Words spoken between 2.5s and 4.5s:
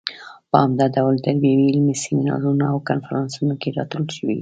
او کنفرانسونو کې راټولې شوې.